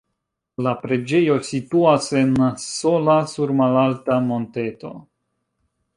[0.67, 2.33] La preĝejo situas en
[2.65, 4.95] sola sur malalta monteto.